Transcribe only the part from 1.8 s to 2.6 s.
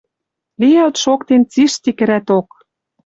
кӹрӓток.